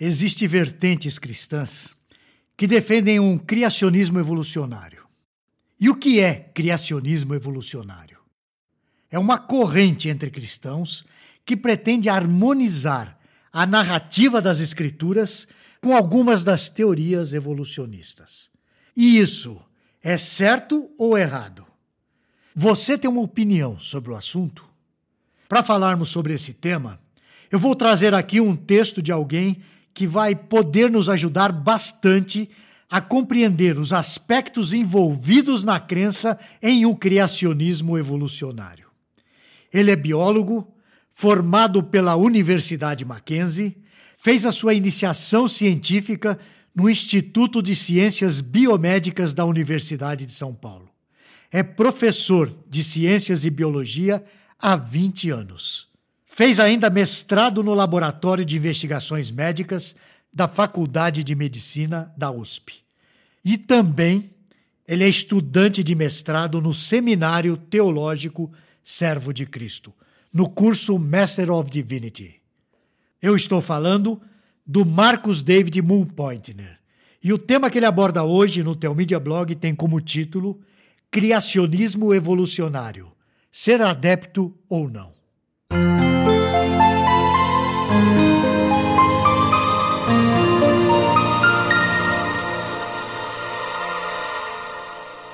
[0.00, 1.94] Existem vertentes cristãs
[2.56, 5.04] que defendem um criacionismo evolucionário.
[5.78, 8.18] E o que é criacionismo evolucionário?
[9.10, 11.04] É uma corrente entre cristãos
[11.44, 13.18] que pretende harmonizar
[13.52, 15.46] a narrativa das Escrituras
[15.82, 18.48] com algumas das teorias evolucionistas.
[18.96, 19.60] E isso
[20.02, 21.66] é certo ou errado?
[22.54, 24.64] Você tem uma opinião sobre o assunto?
[25.48, 27.00] Para falarmos sobre esse tema,
[27.50, 29.62] eu vou trazer aqui um texto de alguém
[29.94, 32.48] que vai poder nos ajudar bastante
[32.88, 38.88] a compreender os aspectos envolvidos na crença em um criacionismo evolucionário.
[39.72, 40.74] Ele é biólogo,
[41.08, 43.76] formado pela Universidade Mackenzie,
[44.16, 46.38] fez a sua iniciação científica
[46.74, 50.88] no Instituto de Ciências Biomédicas da Universidade de São Paulo.
[51.52, 54.24] É professor de Ciências e Biologia
[54.58, 55.89] há 20 anos.
[56.32, 59.96] Fez ainda mestrado no Laboratório de Investigações Médicas
[60.32, 62.82] da Faculdade de Medicina da USP.
[63.44, 64.30] E também
[64.86, 68.50] ele é estudante de mestrado no Seminário Teológico
[68.82, 69.92] Servo de Cristo,
[70.32, 72.40] no curso Master of Divinity.
[73.20, 74.22] Eu estou falando
[74.64, 76.78] do Marcus David Moonpointner.
[77.22, 80.60] E o tema que ele aborda hoje no Teu Media Blog tem como título
[81.10, 83.12] Criacionismo Evolucionário:
[83.52, 85.12] Ser adepto ou não.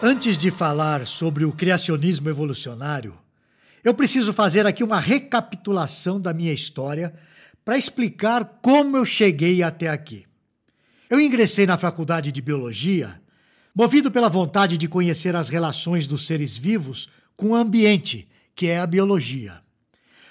[0.09, 3.19] Antes de falar sobre o criacionismo evolucionário,
[3.83, 7.13] eu preciso fazer aqui uma recapitulação da minha história
[7.65, 10.25] para explicar como eu cheguei até aqui.
[11.11, 13.21] Eu ingressei na faculdade de biologia
[13.75, 18.79] movido pela vontade de conhecer as relações dos seres vivos com o ambiente, que é
[18.79, 19.61] a biologia.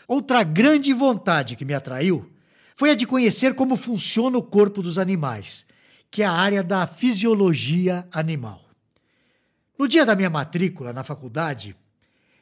[0.07, 2.31] Outra grande vontade que me atraiu
[2.73, 5.65] foi a de conhecer como funciona o corpo dos animais,
[6.09, 8.64] que é a área da fisiologia animal.
[9.77, 11.75] No dia da minha matrícula na faculdade,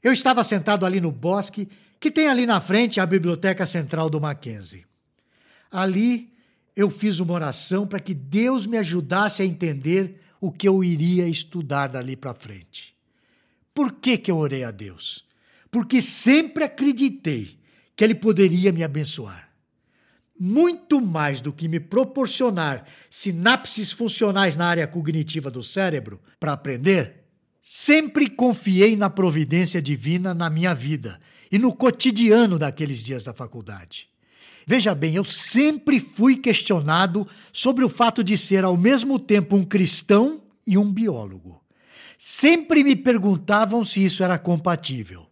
[0.02, 1.68] eu estava sentado ali no bosque
[2.00, 4.86] que tem ali na frente a Biblioteca Central do Mackenzie.
[5.72, 6.34] Ali
[6.76, 11.28] eu fiz uma oração para que Deus me ajudasse a entender o que eu iria
[11.28, 12.94] estudar dali para frente.
[13.74, 15.26] Por que, que eu orei a Deus?
[15.72, 17.58] Porque sempre acreditei
[17.96, 19.50] que Ele poderia me abençoar.
[20.38, 27.23] Muito mais do que me proporcionar sinapses funcionais na área cognitiva do cérebro para aprender,
[27.64, 31.18] sempre confiei na providência divina na minha vida
[31.50, 34.10] e no cotidiano daqueles dias da faculdade.
[34.68, 39.64] Veja bem, eu sempre fui questionado sobre o fato de ser ao mesmo tempo um
[39.64, 41.62] cristão e um biólogo.
[42.18, 45.26] Sempre me perguntavam se isso era compatível.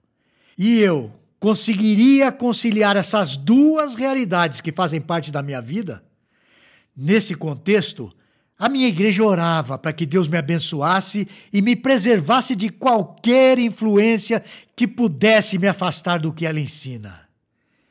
[0.58, 6.04] E eu conseguiria conciliar essas duas realidades que fazem parte da minha vida?
[6.96, 8.14] Nesse contexto,
[8.62, 14.46] a minha igreja orava para que Deus me abençoasse e me preservasse de qualquer influência
[14.76, 17.28] que pudesse me afastar do que ela ensina.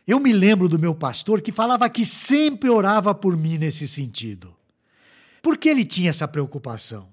[0.07, 4.55] Eu me lembro do meu pastor que falava que sempre orava por mim nesse sentido.
[5.43, 7.09] Por que ele tinha essa preocupação?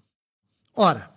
[0.76, 1.10] Ora,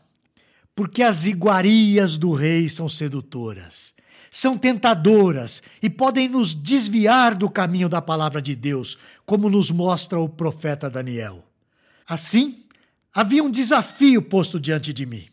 [0.75, 3.93] porque as iguarias do rei são sedutoras,
[4.31, 8.97] são tentadoras e podem nos desviar do caminho da palavra de Deus,
[9.27, 11.50] como nos mostra o profeta Daniel.
[12.11, 12.65] Assim,
[13.15, 15.29] havia um desafio posto diante de mim.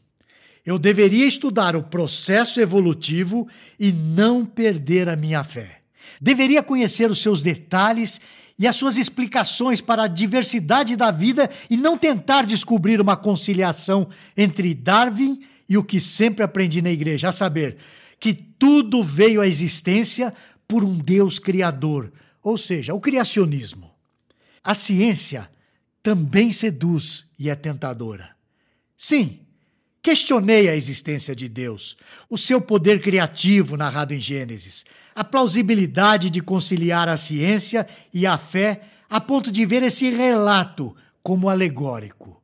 [0.63, 3.47] Eu deveria estudar o processo evolutivo
[3.79, 5.79] e não perder a minha fé.
[6.21, 8.21] Deveria conhecer os seus detalhes
[8.59, 14.07] e as suas explicações para a diversidade da vida e não tentar descobrir uma conciliação
[14.37, 17.77] entre Darwin e o que sempre aprendi na igreja, a saber,
[18.19, 20.31] que tudo veio à existência
[20.67, 22.13] por um Deus criador,
[22.43, 23.89] ou seja, o criacionismo.
[24.63, 25.49] A ciência
[26.01, 28.35] também seduz e é tentadora.
[28.97, 29.39] Sim,
[30.01, 31.97] questionei a existência de Deus,
[32.29, 38.37] o seu poder criativo narrado em Gênesis, a plausibilidade de conciliar a ciência e a
[38.37, 42.41] fé a ponto de ver esse relato como alegórico.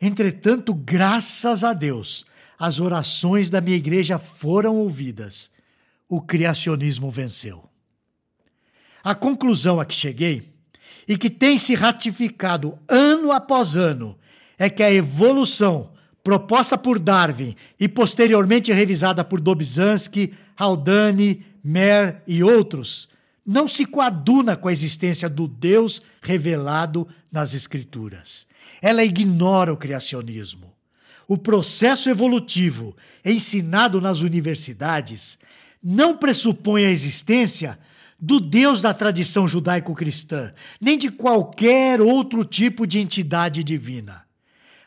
[0.00, 2.26] Entretanto, graças a Deus,
[2.58, 5.50] as orações da minha igreja foram ouvidas.
[6.08, 7.68] O criacionismo venceu.
[9.02, 10.51] A conclusão a que cheguei
[11.06, 14.18] e que tem se ratificado ano após ano
[14.58, 15.90] é que a evolução
[16.22, 23.08] proposta por Darwin e posteriormente revisada por Dobzhansky, Haldane, Mer e outros,
[23.44, 28.46] não se coaduna com a existência do Deus revelado nas Escrituras.
[28.80, 30.72] Ela ignora o criacionismo.
[31.26, 35.38] O processo evolutivo ensinado nas universidades
[35.82, 37.78] não pressupõe a existência
[38.24, 44.24] do Deus da tradição judaico-cristã, nem de qualquer outro tipo de entidade divina.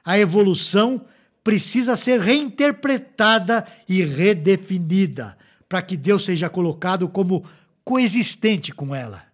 [0.05, 1.05] A evolução
[1.43, 5.37] precisa ser reinterpretada e redefinida
[5.67, 7.43] para que Deus seja colocado como
[7.83, 9.25] coexistente com ela.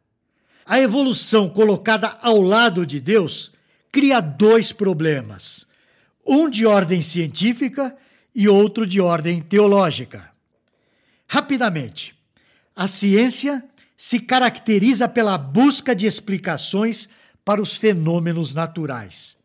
[0.66, 3.52] A evolução colocada ao lado de Deus
[3.92, 5.68] cria dois problemas:
[6.26, 7.96] um de ordem científica
[8.34, 10.32] e outro de ordem teológica.
[11.28, 12.16] Rapidamente,
[12.76, 13.64] a ciência
[14.04, 17.08] se caracteriza pela busca de explicações
[17.46, 19.38] para os fenômenos naturais.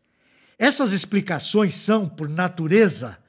[0.57, 3.19] Essas explicações são, por natureza,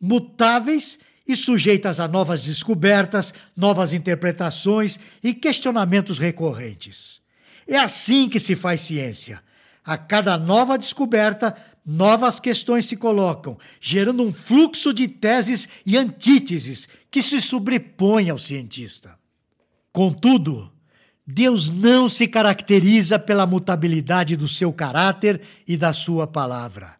[0.00, 7.20] mutáveis e sujeitas a novas descobertas, novas interpretações e questionamentos recorrentes.
[7.64, 9.40] É assim que se faz ciência.
[9.84, 11.56] A cada nova descoberta,
[11.86, 18.38] novas questões se colocam, gerando um fluxo de teses e antíteses que se sobrepõe ao
[18.38, 19.16] cientista.
[19.92, 20.71] Contudo,
[21.34, 26.96] Deus não se caracteriza pela mutabilidade do seu caráter e da sua palavra.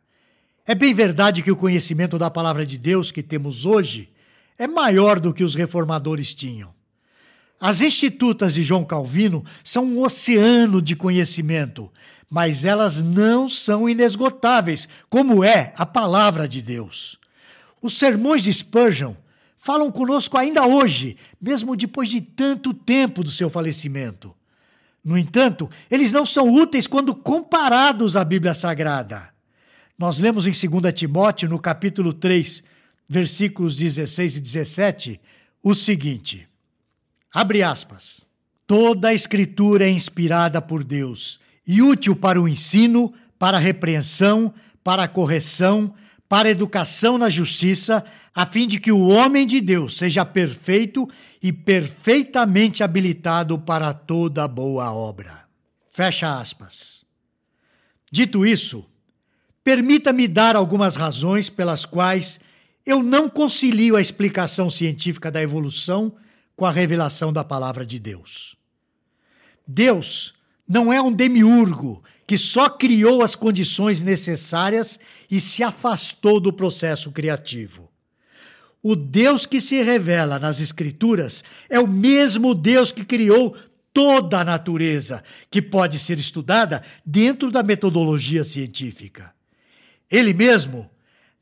[0.67, 4.09] É bem verdade que o conhecimento da palavra de Deus que temos hoje
[4.57, 6.73] é maior do que os reformadores tinham.
[7.61, 11.93] As institutas de João Calvino são um oceano de conhecimento,
[12.31, 17.19] mas elas não são inesgotáveis, como é a palavra de Deus.
[17.83, 19.13] Os sermões de Spurgeon
[19.63, 24.35] falam conosco ainda hoje, mesmo depois de tanto tempo do seu falecimento.
[25.05, 29.33] No entanto, eles não são úteis quando comparados à Bíblia Sagrada.
[29.97, 32.65] Nós lemos em 2 Timóteo, no capítulo 3,
[33.09, 35.21] versículos 16 e 17,
[35.63, 36.49] o seguinte:
[37.33, 38.27] abre aspas.
[38.67, 44.53] Toda a escritura é inspirada por Deus e útil para o ensino, para a repreensão,
[44.83, 45.95] para a correção,
[46.33, 48.03] para educação na justiça,
[48.35, 51.07] a fim de que o homem de Deus seja perfeito
[51.43, 55.45] e perfeitamente habilitado para toda boa obra.
[55.91, 57.05] Fecha aspas.
[58.11, 58.89] Dito isso,
[59.63, 62.41] permita-me dar algumas razões pelas quais
[62.87, 66.15] eu não concilio a explicação científica da evolução
[66.57, 68.57] com a revelação da palavra de Deus.
[69.69, 70.33] Deus
[70.67, 74.99] não é um demiurgo que só criou as condições necessárias
[75.31, 77.91] e se afastou do processo criativo.
[78.83, 83.57] O Deus que se revela nas Escrituras é o mesmo Deus que criou
[83.93, 89.33] toda a natureza, que pode ser estudada dentro da metodologia científica.
[90.11, 90.91] Ele mesmo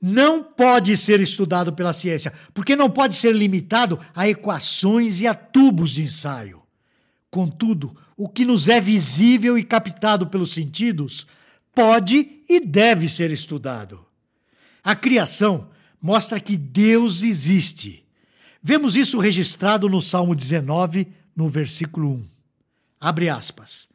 [0.00, 5.34] não pode ser estudado pela ciência, porque não pode ser limitado a equações e a
[5.34, 6.59] tubos de ensaio.
[7.30, 11.26] Contudo, o que nos é visível e captado pelos sentidos
[11.74, 14.04] pode e deve ser estudado.
[14.82, 15.68] A criação
[16.00, 18.04] mostra que Deus existe.
[18.62, 21.06] Vemos isso registrado no Salmo 19,
[21.36, 22.24] no versículo 1.
[23.00, 23.88] Abre aspas.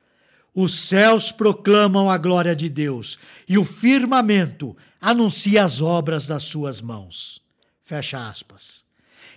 [0.53, 6.79] Os céus proclamam a glória de Deus e o firmamento anuncia as obras das suas
[6.81, 7.41] mãos.
[7.81, 8.85] Fecha aspas.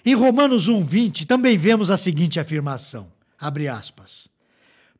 [0.05, 4.29] Em Romanos 1:20 também vemos a seguinte afirmação: abre aspas,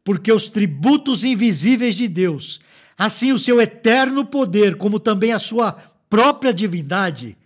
[0.05, 2.61] porque os tributos invisíveis de Deus,
[2.97, 5.73] assim o seu eterno poder, como também a sua
[6.09, 7.37] própria divindade,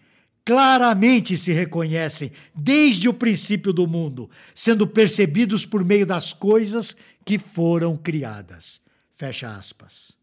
[0.44, 7.38] claramente se reconhecem desde o princípio do mundo, sendo percebidos por meio das coisas que
[7.38, 8.80] foram criadas.
[9.12, 10.16] Fecha aspas.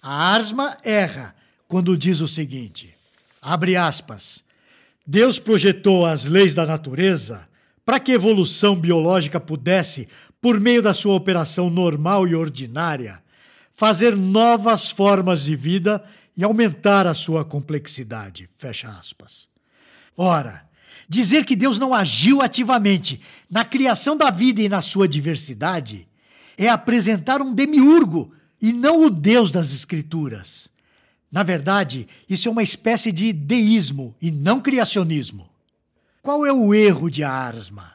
[0.00, 1.34] A Arsma erra
[1.66, 2.94] quando diz o seguinte:
[3.40, 4.44] abre aspas.
[5.06, 7.48] Deus projetou as leis da natureza
[7.84, 10.08] para que a evolução biológica pudesse,
[10.40, 13.22] por meio da sua operação normal e ordinária,
[13.72, 16.02] fazer novas formas de vida
[16.36, 18.48] e aumentar a sua complexidade.
[18.56, 19.48] Fecha aspas.
[20.16, 20.68] Ora,
[21.08, 23.20] dizer que Deus não agiu ativamente
[23.50, 26.08] na criação da vida e na sua diversidade
[26.56, 30.70] é apresentar um demiurgo e não o Deus das Escrituras.
[31.30, 35.51] Na verdade, isso é uma espécie de deísmo e não criacionismo.
[36.22, 37.94] Qual é o erro de Arsma?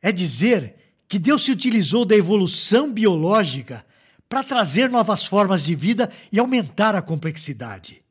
[0.00, 0.76] É dizer
[1.08, 3.84] que Deus se utilizou da evolução biológica
[4.28, 8.02] para trazer novas formas de vida e aumentar a complexidade.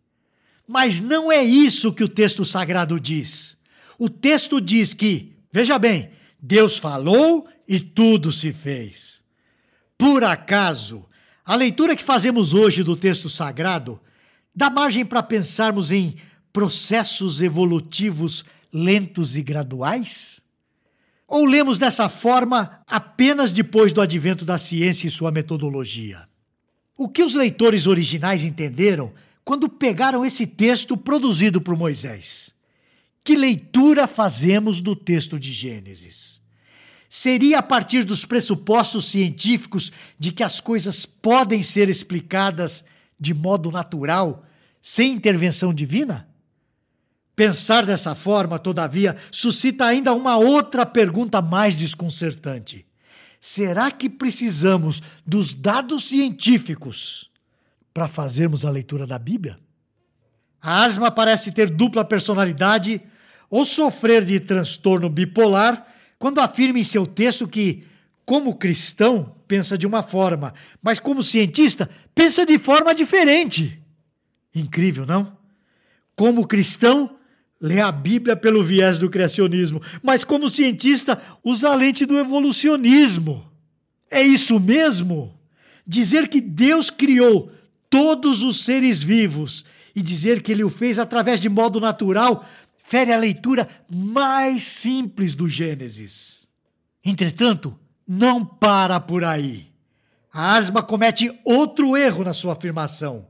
[0.67, 3.57] Mas não é isso que o texto sagrado diz.
[3.97, 6.09] O texto diz que, veja bem,
[6.39, 9.21] Deus falou e tudo se fez.
[9.97, 11.05] Por acaso,
[11.45, 14.01] a leitura que fazemos hoje do texto sagrado
[14.53, 16.15] dá margem para pensarmos em
[16.51, 18.43] processos evolutivos
[18.77, 20.41] lentos e graduais?
[21.27, 26.27] Ou lemos dessa forma apenas depois do advento da ciência e sua metodologia?
[26.97, 29.13] O que os leitores originais entenderam
[29.43, 32.53] quando pegaram esse texto produzido por Moisés?
[33.23, 36.43] Que leitura fazemos do texto de Gênesis?
[37.15, 39.89] seria a partir dos pressupostos científicos
[40.19, 42.83] de que as coisas podem ser explicadas
[43.17, 44.45] de modo natural,
[44.81, 46.27] sem intervenção divina?
[47.35, 52.85] Pensar dessa forma, todavia, suscita ainda uma outra pergunta mais desconcertante.
[53.41, 57.29] Será que precisamos dos dados científicos
[57.93, 59.59] para fazermos a leitura da Bíblia?
[60.61, 63.01] A asma parece ter dupla personalidade
[63.49, 65.85] ou sofrer de transtorno bipolar
[66.17, 67.85] quando afirma em seu texto que,
[68.25, 73.79] como cristão, pensa de uma forma, mas como cientista, pensa de forma diferente.
[74.55, 75.37] Incrível, não?
[76.15, 77.15] Como cristão,
[77.59, 83.45] lê a Bíblia pelo viés do criacionismo, mas como cientista, usa a lente do evolucionismo.
[84.09, 85.33] É isso mesmo?
[85.85, 87.51] Dizer que Deus criou
[87.89, 92.45] todos os seres vivos e dizer que ele o fez através de modo natural
[92.83, 96.47] fere a leitura mais simples do Gênesis.
[97.03, 99.67] Entretanto, não para por aí.
[100.31, 103.27] A Asma comete outro erro na sua afirmação.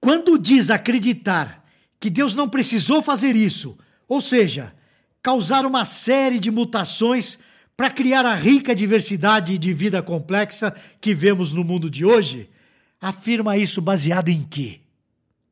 [0.00, 1.61] Quando diz acreditar
[2.02, 3.78] que Deus não precisou fazer isso,
[4.08, 4.74] ou seja,
[5.22, 7.38] causar uma série de mutações
[7.76, 12.50] para criar a rica diversidade de vida complexa que vemos no mundo de hoje,
[13.00, 14.80] afirma isso baseado em quê?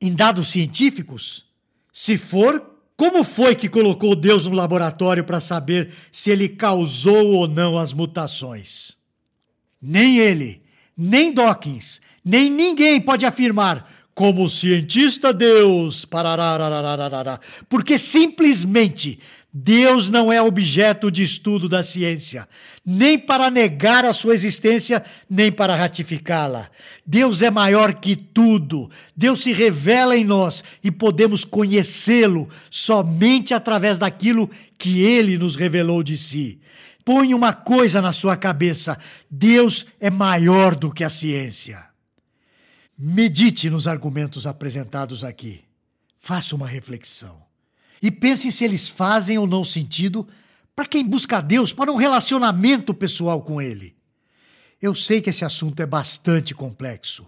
[0.01, 1.47] Em dados científicos?
[1.93, 2.61] Se for,
[2.97, 7.93] como foi que colocou Deus no laboratório para saber se ele causou ou não as
[7.93, 8.97] mutações?
[9.81, 10.65] Nem ele,
[10.97, 16.07] nem Dawkins, nem ninguém pode afirmar como cientista Deus,
[17.69, 19.19] porque simplesmente
[19.53, 22.49] Deus não é objeto de estudo da ciência,
[22.87, 26.71] nem para negar a sua existência, nem para ratificá-la.
[27.05, 28.89] Deus é maior que tudo.
[29.17, 34.49] Deus se revela em nós e podemos conhecê-lo somente através daquilo
[34.79, 36.61] que ele nos revelou de si.
[37.05, 38.97] Põe uma coisa na sua cabeça:
[39.29, 41.90] Deus é maior do que a ciência.
[43.03, 45.65] Medite nos argumentos apresentados aqui.
[46.19, 47.43] Faça uma reflexão.
[48.03, 50.29] E pense se eles fazem ou não sentido
[50.77, 53.97] para quem busca Deus para um relacionamento pessoal com Ele.
[54.83, 57.27] Eu sei que esse assunto é bastante complexo.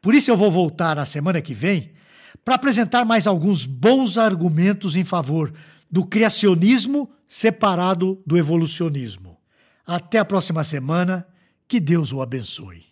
[0.00, 1.92] Por isso eu vou voltar na semana que vem
[2.42, 5.52] para apresentar mais alguns bons argumentos em favor
[5.90, 9.38] do criacionismo separado do evolucionismo.
[9.86, 11.26] Até a próxima semana.
[11.68, 12.91] Que Deus o abençoe.